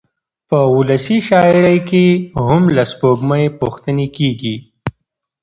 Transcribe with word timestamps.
په 0.49 0.59
ولسي 0.75 1.17
شاعرۍ 1.27 1.77
کې 1.89 2.05
هم 2.45 2.63
له 2.75 2.83
سپوږمۍ 2.91 3.45
پوښتنې 3.61 4.07
کېږي. 4.17 4.55